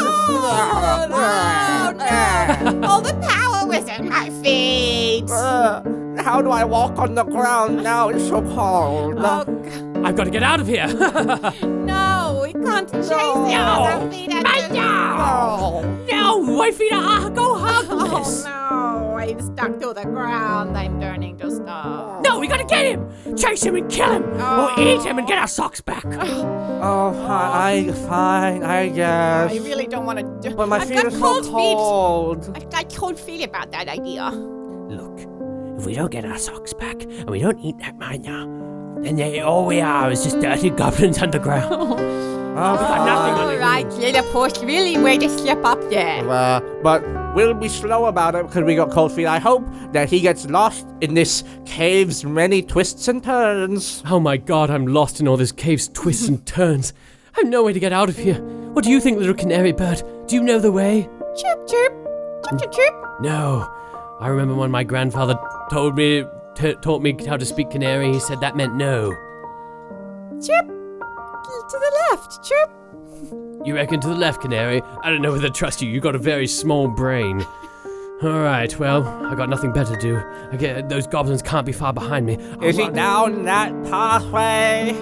[2.84, 5.30] All the power was in my feet.
[5.30, 5.82] Uh,
[6.18, 8.10] how do I walk on the ground now?
[8.10, 9.16] It's so cold.
[9.20, 9.44] Oh,
[10.04, 10.88] I've got to get out of here.
[11.68, 13.16] no, we can't chase you.
[13.18, 14.72] Our feet are just-
[15.24, 15.82] Oh.
[16.10, 18.46] no, my feet are go heartless.
[18.46, 20.76] Oh no, I'm stuck to the ground.
[20.78, 22.22] I'm turning to stone.
[22.24, 23.38] No, we gotta get him!
[23.38, 24.24] Chase him and kill him!
[24.24, 24.76] Or oh.
[24.80, 26.06] eat him and get our socks back!
[26.06, 29.52] Oh, oh I, I fine, I guess.
[29.52, 31.52] I really don't want to do But my I've feet got are so cold feet.
[31.54, 32.52] cold.
[32.56, 34.30] I've got cold feet about that idea.
[34.32, 35.20] Look,
[35.80, 38.46] if we don't get our socks back and we don't eat that mania,
[39.04, 42.00] then they, all we are is just dirty goblins underground.
[42.54, 43.60] Oh, got nothing on All it.
[43.60, 46.30] right, little puss, really way to slip up there.
[46.30, 47.02] Uh, but
[47.34, 49.26] we'll be slow about it because we got cold feet.
[49.26, 54.04] I hope that he gets lost in this cave's many twists and turns.
[54.06, 56.92] Oh my god, I'm lost in all this cave's twists and turns.
[57.38, 58.42] I have no way to get out of here.
[58.74, 60.04] What do you think, little canary bird?
[60.28, 61.08] Do you know the way?
[61.38, 61.94] Chirp, chirp,
[62.44, 63.22] chirp, chirp, chirp.
[63.22, 63.74] No.
[64.20, 65.40] I remember when my grandfather
[65.72, 69.12] told me, t- taught me how to speak canary, he said that meant no.
[70.46, 70.68] Chirp.
[70.68, 72.72] To the left, chirp.
[73.66, 74.82] You reckon to the left, Canary?
[75.04, 75.90] I don't know whether to trust you.
[75.90, 77.46] You got a very small brain.
[78.24, 80.16] All right, well, I got nothing better to do.
[80.52, 82.38] I get those goblins can't be far behind me.
[82.54, 84.96] I'll Is he run- down that pathway?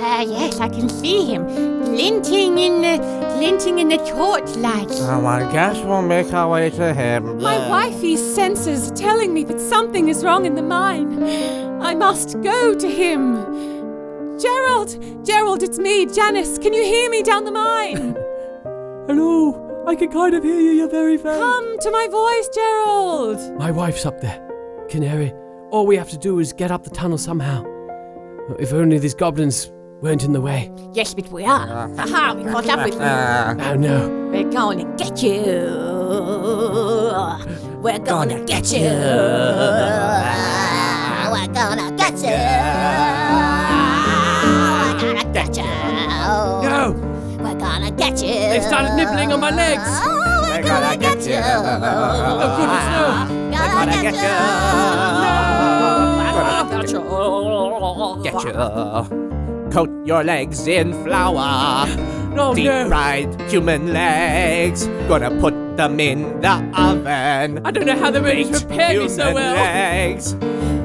[0.00, 1.44] Ah, yes, I can see him
[1.84, 2.98] glinting in the
[3.38, 4.88] glinting in the torchlight.
[4.90, 7.40] Oh, I guess we'll make our way to him.
[7.40, 11.22] My wifey's senses are telling me that something is wrong in the mine.
[11.80, 13.36] I must go to him.
[14.40, 15.24] Gerald!
[15.24, 16.58] Gerald, it's me, Janice.
[16.58, 18.16] Can you hear me down the mine?
[19.06, 19.52] Hello,
[19.86, 20.72] I can kind of hear you.
[20.72, 21.36] You're very faint.
[21.38, 23.58] Come to my voice, Gerald.
[23.58, 24.40] My wife's up there.
[24.88, 25.32] Canary,
[25.70, 27.64] all we have to do is get up the tunnel somehow.
[28.58, 29.70] If only these goblins
[30.02, 30.70] weren't in the way.
[30.92, 31.88] Yes, but we are.
[31.96, 33.00] Haha, we caught up with you.
[33.00, 34.08] Uh, Oh no.
[34.32, 35.42] We're gonna get you.
[37.82, 38.80] We're gonna get you.
[41.32, 43.55] We're gonna get you.
[47.96, 48.28] Get you.
[48.52, 49.82] They started nibbling on my legs!
[49.86, 51.36] Oh, we're gonna get you.
[51.36, 53.06] Oh goodness, no!
[53.56, 54.32] Gonna get you.
[58.22, 58.52] get you.
[59.70, 61.86] Coat your legs in flour.
[62.34, 62.88] No, Deep no!
[62.88, 64.86] fried human legs.
[65.08, 67.60] Gonna put them in the oven.
[67.64, 69.54] I don't know how they managed to prepare me so human well.
[69.54, 70.34] legs.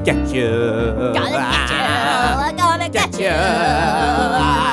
[0.04, 0.48] Get you.
[1.14, 1.78] Gonna get you.
[2.40, 3.26] We're gonna get Get you.
[3.26, 4.71] you.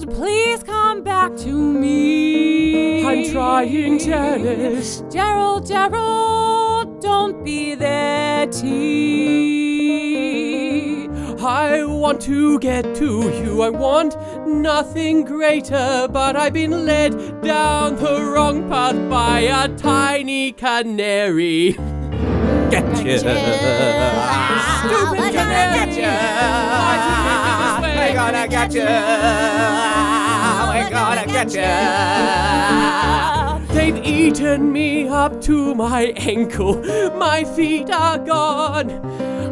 [0.00, 3.04] Gerald, please come back to me.
[3.04, 5.02] I'm trying, Janice.
[5.10, 9.90] Gerald, Gerald, don't be there, T.
[11.38, 13.62] I want to get to you.
[13.62, 20.52] I want nothing greater, but I've been led down the wrong path by a tiny
[20.52, 21.72] canary.
[22.70, 23.18] Get you.
[23.18, 23.40] Stupid
[25.10, 25.96] We're gonna canary!
[25.96, 26.10] get
[28.14, 28.18] you.
[28.18, 28.80] Why'd you make it this way?
[29.30, 30.10] We're gonna get you.
[30.70, 31.62] We're gonna get you.
[33.74, 36.82] They've eaten me up to my ankle.
[37.16, 38.90] My feet are gone.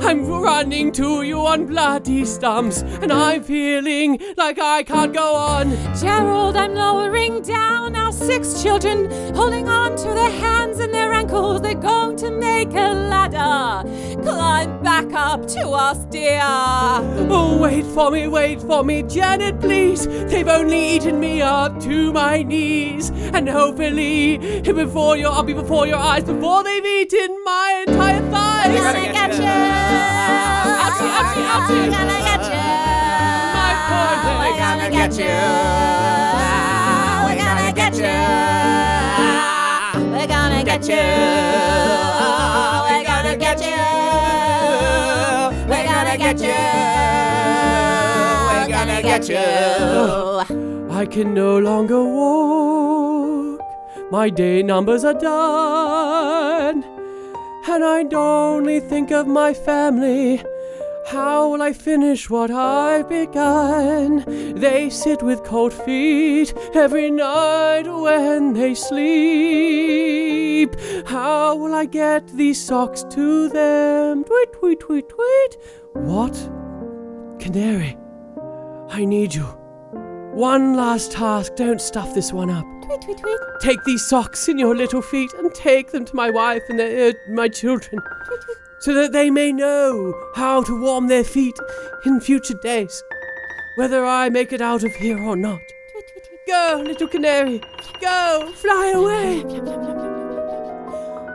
[0.00, 5.76] I'm running to you on bloody stumps, and I'm feeling like I can't go on.
[6.00, 11.60] Gerald, I'm lowering down our six children, holding on to their hands and their ankles.
[11.62, 13.87] They're going to make a ladder.
[14.38, 16.40] Climb back up to us, dear.
[16.44, 20.06] Oh, wait for me, wait for me, Janet, please.
[20.06, 25.88] They've only eaten me up to my knees, and hopefully, before your, I'll be before
[25.88, 28.68] your eyes before they've eaten my entire thighs.
[28.68, 29.56] We're gonna get you.
[30.84, 31.80] Ouchie, ouchie, ouchie.
[31.82, 32.62] We're gonna get you.
[33.58, 34.52] My poor leg.
[34.52, 35.34] We're gonna get you.
[37.26, 38.18] We're gonna get you.
[40.12, 42.17] We're gonna get you.
[46.34, 46.48] Get you.
[48.48, 50.90] We're gonna get you.
[50.90, 53.60] I can no longer walk.
[54.10, 56.84] My day numbers are done.
[57.68, 60.42] And I only think of my family.
[61.10, 64.24] How will I finish what I've begun?
[64.54, 70.18] They sit with cold feet every night when they sleep.
[71.06, 74.22] How will I get these socks to them?
[74.24, 75.56] Tweet, tweet, tweet, tweet.
[75.94, 76.34] What?
[77.40, 77.96] Canary,
[78.90, 79.46] I need you.
[80.34, 81.54] One last task.
[81.56, 82.66] Don't stuff this one up.
[82.82, 83.38] Tweet, tweet, tweet.
[83.62, 87.08] Take these socks in your little feet and take them to my wife and their,
[87.08, 87.98] uh, my children,
[88.80, 91.56] so that they may know how to warm their feet
[92.04, 93.02] in future days,
[93.76, 95.60] whether I make it out of here or not.
[96.46, 97.60] Go, little canary,
[98.00, 99.44] go, fly away.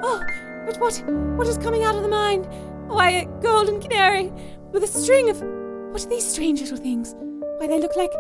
[0.02, 0.24] Oh,
[0.66, 1.04] but what?
[1.38, 2.44] What is coming out of the mine?
[2.88, 4.32] Why, a golden canary
[4.72, 5.42] with a string of.
[5.92, 7.14] What are these strange little things?
[7.60, 8.12] Why, they look like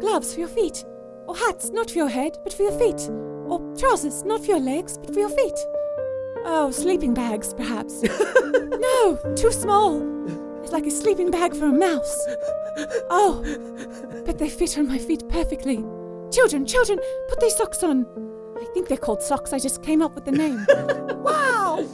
[0.00, 0.84] gloves for your feet,
[1.28, 3.08] or hats not for your head, but for your feet,
[3.46, 5.58] or trousers not for your legs, but for your feet.
[6.44, 8.02] Oh, sleeping bags, perhaps.
[8.52, 10.02] no, too small.
[10.62, 12.26] It's like a sleeping bag for a mouse.
[13.10, 13.42] Oh,
[14.26, 15.76] but they fit on my feet perfectly.
[16.30, 18.06] Children, children, put these socks on.
[18.60, 19.52] I think they're called socks.
[19.52, 20.64] I just came up with the name.
[21.18, 21.84] Wow!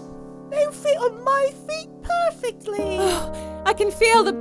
[0.51, 2.99] They fit on my feet perfectly.
[3.01, 4.33] Oh, I can feel the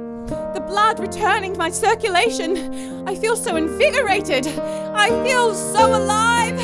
[0.54, 3.08] the blood returning to my circulation.
[3.08, 4.48] I feel so invigorated.
[4.48, 6.58] I feel so alive.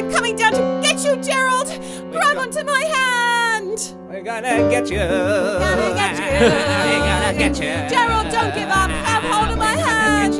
[0.00, 1.68] I'm coming down to get you, Gerald.
[2.10, 3.96] Grab onto my hand.
[4.08, 4.96] We're gonna get you.
[4.96, 6.40] Gonna get you.
[6.40, 7.74] We're gonna get you.
[7.94, 8.90] Gerald, don't give up.
[8.90, 10.36] Have hold of my hand.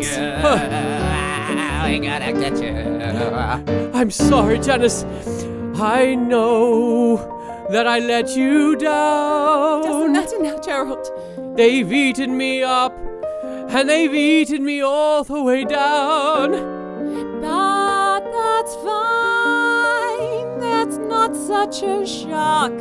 [1.85, 2.73] We gotta get you.
[3.93, 5.05] I'm sorry, Janice.
[5.79, 7.19] I know
[7.71, 9.83] that I let you down.
[9.83, 10.13] Doesn't down.
[10.15, 11.07] matter now, Gerald.
[11.59, 12.97] They've eaten me up,
[13.45, 16.79] and they've eaten me all the way down.
[17.43, 17.70] But
[18.51, 20.61] that's fine.
[20.61, 22.73] That's not such a shock.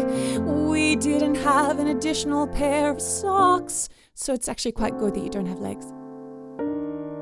[0.68, 3.90] We didn't have an additional pair of socks.
[4.14, 5.86] So it's actually quite good that you don't have legs.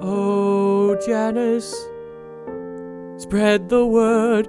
[0.02, 1.74] Oh, Janice,
[3.22, 4.48] spread the word.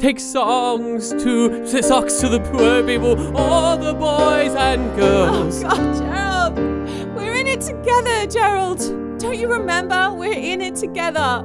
[0.00, 5.62] Take songs to socks to the poor people, all the boys and girls.
[5.64, 5.68] Oh.
[5.68, 7.14] God, Gerald.
[7.14, 8.80] We're in it together, Gerald.
[9.18, 10.12] Don't you remember?
[10.12, 11.44] We're in it together.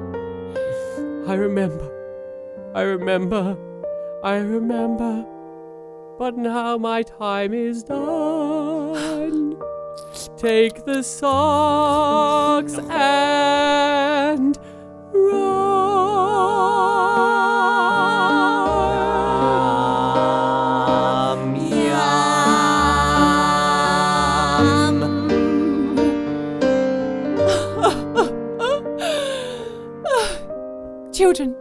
[1.29, 1.87] I remember,
[2.73, 3.55] I remember,
[4.23, 5.23] I remember.
[6.17, 9.55] But now my time is done.
[10.37, 14.57] Take the socks and
[31.19, 31.53] Children,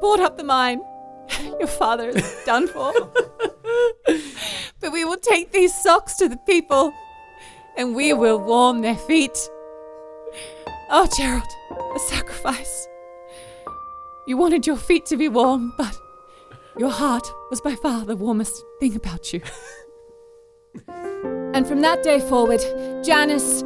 [0.00, 0.82] board up the mine.
[1.60, 2.92] Your father is done for.
[4.80, 6.92] but we will take these socks to the people
[7.76, 9.38] and we will warm their feet.
[10.90, 11.46] Oh, Gerald,
[11.94, 12.88] a sacrifice.
[14.26, 15.96] You wanted your feet to be warm, but
[16.76, 19.42] your heart was by far the warmest thing about you.
[21.54, 22.60] And from that day forward,
[23.04, 23.62] Janice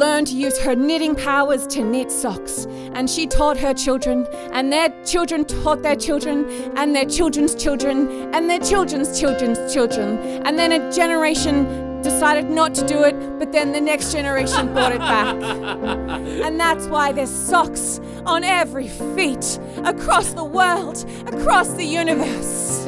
[0.00, 2.66] learned to use her knitting powers to knit socks.
[2.94, 8.32] And she taught her children, and their children taught their children, and their children's children,
[8.34, 10.18] and their children's children's children.
[10.46, 14.92] And then a generation decided not to do it, but then the next generation brought
[14.92, 15.36] it back.
[16.40, 22.86] And that's why there's socks on every feet across the world, across the universe.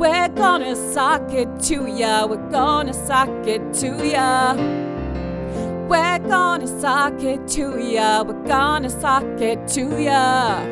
[0.00, 2.24] We're gonna sock it to ya.
[2.24, 4.54] We're gonna sock it to ya.
[5.90, 8.22] We're gonna sock it to ya.
[8.22, 10.64] We're gonna sock it to ya.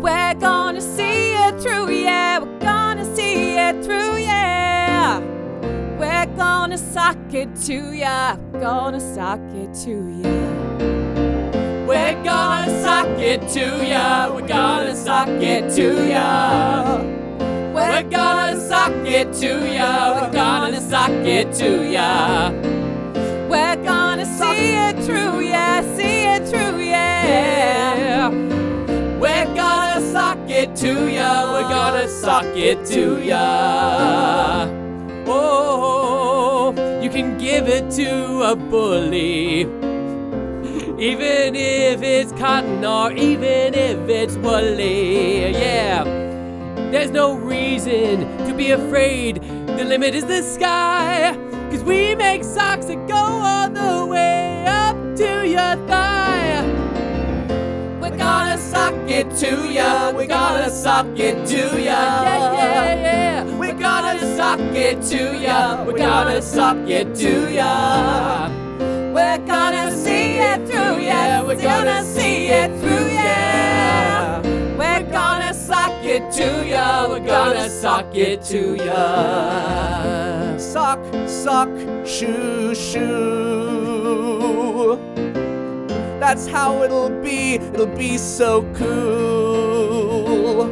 [0.00, 2.38] We're gonna see it through, yeah.
[2.38, 5.18] We're gonna see it through, yeah.
[5.98, 8.36] We're gonna sock it to ya.
[8.60, 10.38] Gonna sock it to ya.
[11.84, 14.32] We're gonna sock it to ya.
[14.32, 17.19] We're gonna sock it to ya.
[17.90, 20.14] We're gonna sock it to ya.
[20.14, 22.52] We're gonna sock it to ya.
[23.50, 25.82] We're gonna see it through, yeah.
[25.96, 28.28] See it through, yeah.
[29.18, 31.52] We're gonna sock it to ya.
[31.52, 34.68] We're gonna sock it to ya.
[35.26, 36.72] Oh,
[37.02, 39.62] you can give it to a bully.
[40.96, 45.50] Even if it's cotton or even if it's woolly.
[45.50, 46.19] Yeah.
[46.90, 49.40] There's no reason to be afraid.
[49.78, 51.36] The limit is the sky.
[51.70, 56.66] Cause we make socks that go all the way up to your thigh.
[58.00, 60.10] We're gonna sock it to ya.
[60.10, 62.22] We're gonna sock it to ya.
[62.24, 63.56] Yeah, yeah, yeah.
[63.56, 65.84] We're gonna sock it to ya.
[65.84, 68.48] We're gonna sock it to ya.
[69.14, 71.42] We're gonna see it through, yeah.
[71.44, 73.59] We're gonna see it through, yeah.
[76.12, 77.06] It to ya.
[77.08, 80.56] We're gonna sock it to ya.
[80.58, 80.98] Sock,
[81.28, 81.68] sock,
[82.04, 84.18] shoe, shoe.
[86.18, 87.54] That's how it'll be.
[87.54, 90.66] It'll be so cool.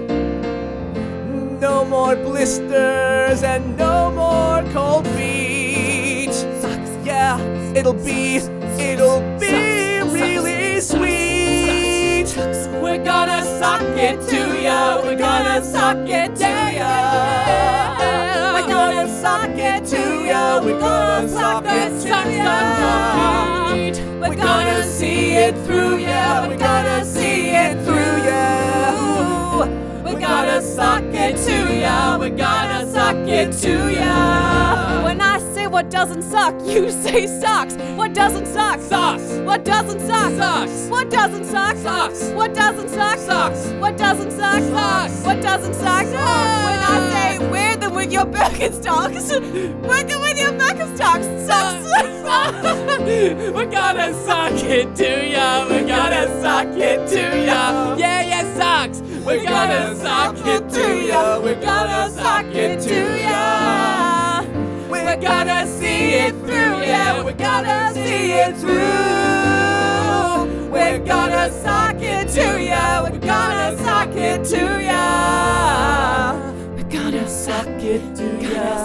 [1.61, 6.32] No more blisters and no more cold feet.
[6.32, 7.39] Socks, yeah,
[7.76, 8.41] it'll be,
[8.91, 11.17] it'll be really sweet.
[13.29, 15.03] Gonna sock it to ya.
[15.03, 16.51] We're gonna sock it to
[16.81, 16.93] ya.
[18.55, 20.61] We're gonna sock it to ya.
[20.64, 22.55] We're gonna sock it to ya.
[24.22, 26.49] We're gonna see it through ya.
[26.49, 28.43] We're gonna see it through ya.
[30.05, 32.16] We're gonna sock it to ya.
[32.18, 33.88] We're gonna sock it to ya.
[35.91, 36.55] When I say what What doesn't suck?
[36.66, 37.74] You say sucks.
[37.97, 38.80] What doesn't suck?
[38.80, 39.22] Sucks.
[39.47, 40.32] What doesn't suck?
[40.32, 40.91] Sucks.
[40.91, 41.76] What doesn't suck?
[41.76, 42.30] Sucks.
[42.32, 43.18] What doesn't suck?
[43.18, 43.72] Sucks.
[43.80, 44.61] What doesn't suck?
[44.62, 45.24] Sucks.
[45.24, 46.05] What doesn't suck?
[46.05, 46.64] Sucks.
[46.66, 49.30] When I say wear them with your Birkenstocks,
[49.89, 51.47] wear them with your Birkenstocks.
[51.47, 51.86] Sucks.
[53.55, 55.66] We're gonna suck it to ya.
[55.68, 57.97] We're gonna suck it to ya.
[57.97, 59.01] Yeah, yeah, sucks.
[59.24, 61.41] We're gonna suck it to ya.
[61.41, 63.97] We're gonna suck it to ya.
[65.09, 67.24] We're gonna see it through, yeah.
[67.24, 68.76] We're gonna see it through.
[70.70, 73.02] We're gonna suck it to ya.
[73.04, 76.36] We're gonna suck it to ya.
[76.76, 78.38] We're gonna suck it to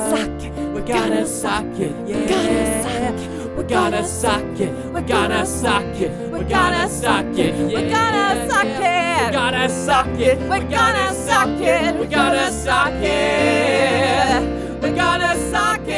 [0.09, 0.53] Suck it.
[0.74, 2.19] We're gonna suck it, yeah.
[2.19, 3.53] We're gonna suck it.
[3.57, 4.71] We're gonna suck it.
[4.93, 6.32] We're gonna suck it.
[6.32, 9.19] We're gonna suck it, We're gonna suck it.
[9.19, 10.39] We're gonna suck it.
[10.49, 11.95] We're gonna suck it.
[11.99, 14.03] We're gonna suck it
[15.53, 15.72] ya.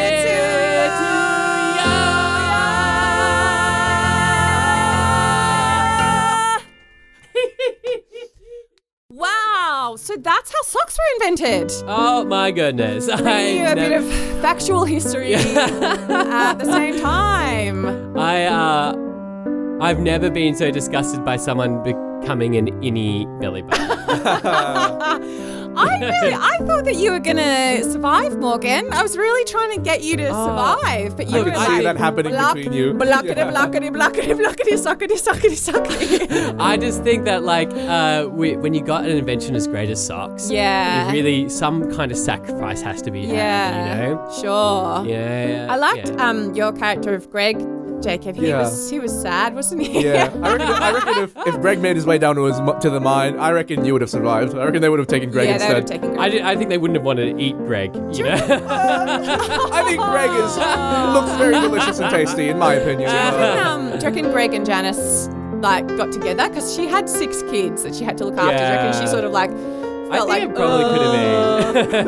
[9.11, 11.71] Wow, so that's how socks were invented.
[11.87, 13.07] Oh my goodness.
[13.07, 14.05] I Bringing you a bit of
[14.41, 18.17] factual history at the same time.
[18.17, 18.95] I uh
[19.81, 25.35] I've never been so disgusted by someone becoming an innie belly button.
[25.77, 28.91] I really, I thought that you were gonna survive, Morgan.
[28.93, 31.67] I was really trying to get you to survive, but you I were could like
[31.69, 32.93] see that happening block- between you.
[32.93, 33.51] Blockety, Yeah.
[33.51, 36.55] blockety, blockety, blockety, suckety, suckety, suckety.
[36.59, 40.05] I just think that like uh, we, when you got an invention as great as
[40.05, 41.11] socks, Yeah.
[41.11, 44.31] really some kind of sacrifice has to be had, yeah, you know.
[44.41, 45.05] sure.
[45.05, 46.29] Yeah, I liked yeah.
[46.29, 47.57] um your character of Greg,
[48.05, 48.35] Jacob.
[48.35, 48.59] He Yeah.
[48.59, 50.03] was he was sad, wasn't he?
[50.05, 52.89] Yeah, I reckon, I reckon if, if Greg made his way down to his to
[52.91, 54.53] the mine, I reckon you would have survived.
[54.55, 56.01] I reckon they would have taken Greg yeah, they would have instead.
[56.01, 56.31] taken I, Greg.
[56.33, 57.95] did, I think they wouldn't have wanted to eat Greg.
[58.15, 58.33] You know?
[58.69, 60.57] I think Greg is
[61.15, 63.09] looks very delicious and tasty, in my opinion.
[63.09, 65.27] Do you reckon, um, do you reckon Greg and Janice
[65.61, 68.57] like got together because she had six kids that she had to look after?
[68.57, 69.49] Do you reckon she sort of like
[70.11, 71.15] I felt think like it probably could have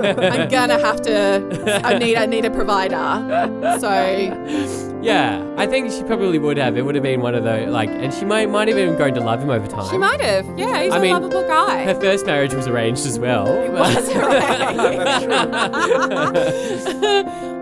[0.07, 0.33] "Uh, been.
[0.41, 1.81] I'm gonna have to.
[1.85, 2.15] I need.
[2.17, 3.77] I need a provider.
[3.79, 3.89] So
[5.01, 6.75] yeah, I think she probably would have.
[6.77, 9.13] It would have been one of those like, and she might might have even grown
[9.13, 9.89] to love him over time.
[9.89, 10.45] she might have.
[10.57, 11.83] Yeah, he's I a mean, lovable guy.
[11.85, 13.47] Her first marriage was arranged as well.
[13.47, 15.27] It was arranged.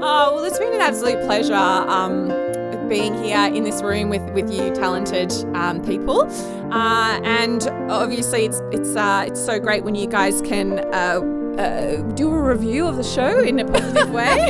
[0.02, 2.28] oh well, it's been an absolute pleasure um,
[2.86, 6.22] being here in this room with with you talented um, people,
[6.72, 11.35] uh, and obviously it's it's uh, it's so great when you guys can.
[11.58, 14.50] Uh, do a review of the show in a positive way.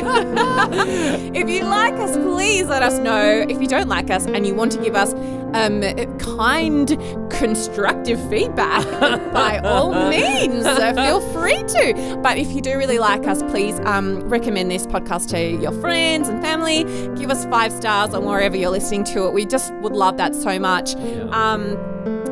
[1.34, 3.46] if you like us, please let us know.
[3.48, 5.14] If you don't like us and you want to give us
[5.54, 5.82] um,
[6.18, 6.88] kind,
[7.30, 8.84] constructive feedback,
[9.32, 12.18] by all means, uh, feel free to.
[12.22, 16.28] But if you do really like us, please um, recommend this podcast to your friends
[16.28, 16.84] and family.
[17.14, 19.32] Give us five stars on wherever you're listening to it.
[19.32, 20.96] We just would love that so much.
[21.30, 21.76] Um,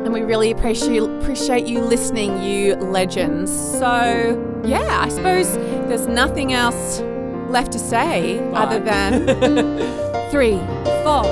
[0.05, 3.51] and we really appreciate appreciate you listening, you legends.
[3.51, 5.51] So yeah, I suppose
[5.87, 7.01] there's nothing else
[7.49, 9.25] left to say other than
[10.31, 10.59] three,
[11.03, 11.23] four.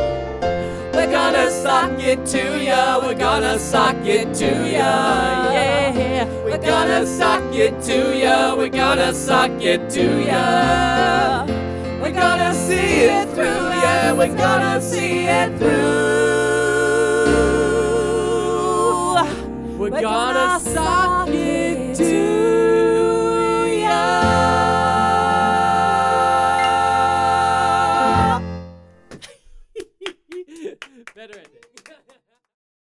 [0.94, 3.00] We're gonna suck it to ya.
[3.00, 5.52] We're gonna suck it to ya.
[5.52, 6.26] Yeah.
[6.44, 8.56] We're gonna suck it to ya.
[8.56, 11.46] We're gonna suck it to ya.
[12.02, 13.70] We're gonna see it through.
[13.84, 16.23] Yeah, we're gonna see it through.
[19.84, 21.23] We're gonna suck it